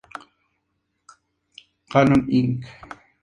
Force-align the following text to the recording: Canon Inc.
Canon 1.91 2.25
Inc. 2.31 2.65